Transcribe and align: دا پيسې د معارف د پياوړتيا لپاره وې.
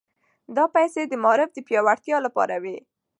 دا 0.55 0.65
پيسې 0.75 1.01
د 1.07 1.13
معارف 1.23 1.49
د 1.53 1.57
پياوړتيا 1.67 2.17
لپاره 2.25 2.55
وې. 2.63 2.77